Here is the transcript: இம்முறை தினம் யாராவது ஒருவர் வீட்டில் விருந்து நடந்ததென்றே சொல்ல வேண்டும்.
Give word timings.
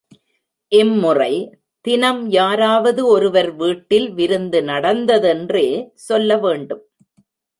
இம்முறை 0.71 1.33
தினம் 1.85 2.21
யாராவது 2.29 3.01
ஒருவர் 3.05 3.51
வீட்டில் 3.55 4.09
விருந்து 4.11 4.61
நடந்ததென்றே 4.63 5.67
சொல்ல 6.07 6.37
வேண்டும். 6.37 6.83